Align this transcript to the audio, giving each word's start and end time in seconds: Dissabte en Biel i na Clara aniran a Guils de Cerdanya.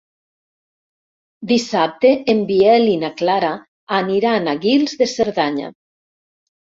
Dissabte 1.51 2.13
en 2.33 2.41
Biel 2.53 2.89
i 2.95 2.97
na 3.03 3.11
Clara 3.21 3.53
aniran 4.01 4.53
a 4.55 4.59
Guils 4.65 4.97
de 5.03 5.09
Cerdanya. 5.17 5.71